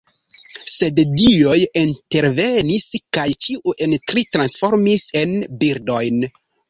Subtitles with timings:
[0.75, 6.19] Sed dioj intervenis kaj ĉiujn tri transformis en birdojn.